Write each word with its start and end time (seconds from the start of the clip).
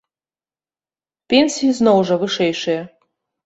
Пенсіі, 1.35 1.77
зноў 1.83 2.03
жа, 2.11 2.21
вышэйшыя. 2.25 2.81